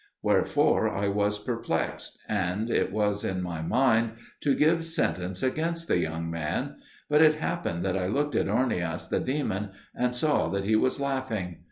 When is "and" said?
2.27-2.71, 9.93-10.07